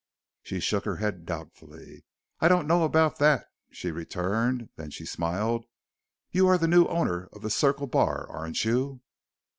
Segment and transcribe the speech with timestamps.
[0.41, 2.05] She shook her head doubtfully.
[2.39, 4.69] "I don't know about that," she returned.
[4.75, 5.65] Then she smiled.
[6.31, 9.01] "You are the new owner of the Circle Bar, aren't you?"